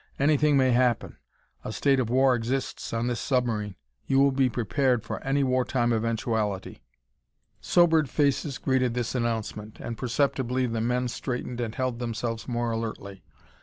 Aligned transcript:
Anything 0.17 0.57
may 0.57 0.71
happen. 0.71 1.17
A 1.63 1.71
state 1.71 1.99
of 1.99 2.09
war 2.09 2.33
exists 2.33 2.91
on 2.91 3.05
this 3.05 3.19
submarine. 3.19 3.75
You 4.07 4.17
will 4.17 4.31
be 4.31 4.49
prepared 4.49 5.03
for 5.03 5.23
any 5.23 5.43
wartime 5.43 5.93
eventuality!" 5.93 6.81
Sobered 7.59 8.09
faces 8.09 8.57
greeted 8.57 8.95
this 8.95 9.13
announcement, 9.13 9.79
and 9.79 9.99
perceptibly 9.99 10.65
the 10.65 10.81
men 10.81 11.07
straightened 11.07 11.61
and 11.61 11.75
held 11.75 11.99
themselves 11.99 12.47
more 12.47 12.71
alertly. 12.71 13.23